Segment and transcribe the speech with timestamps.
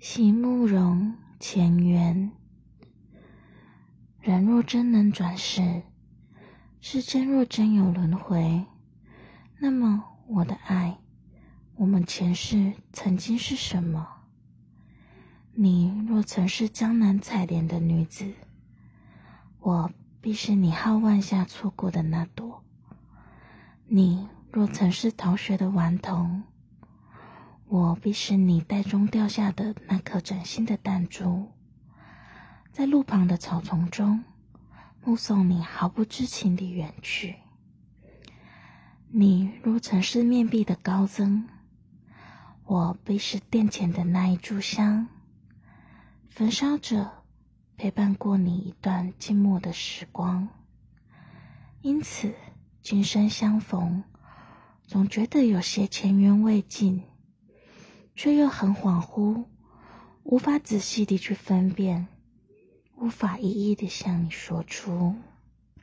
[0.00, 2.30] 席慕容前缘。
[4.20, 5.82] 人若真能转世，
[6.80, 8.64] 世间若真有轮回，
[9.58, 11.00] 那么我的爱，
[11.74, 14.06] 我们前世曾经是什么？
[15.54, 18.34] 你若曾是江南采莲的女子，
[19.58, 19.90] 我
[20.20, 22.62] 必是你皓腕下错过的那朵；
[23.86, 26.44] 你若曾是逃学的顽童，
[27.70, 31.52] 我必是你袋中掉下的那颗崭新的弹珠，
[32.72, 34.24] 在路旁的草丛中，
[35.04, 37.36] 目送你毫不知情地远去。
[39.10, 41.46] 你若曾是面壁的高僧，
[42.64, 45.06] 我必是殿前的那一炷香，
[46.30, 47.24] 焚烧着，
[47.76, 50.48] 陪伴过你一段静默的时光。
[51.82, 52.34] 因此，
[52.80, 54.04] 今生相逢，
[54.86, 57.02] 总觉得有些前缘未尽。
[58.18, 59.44] 却又很恍惚，
[60.24, 62.08] 无法仔细地去分辨，
[62.96, 65.14] 无法一一地向你说出。